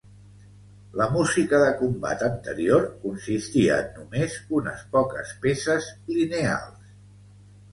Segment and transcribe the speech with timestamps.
[1.01, 6.91] La música de combat anterior consistia en només unes poques peces lineals.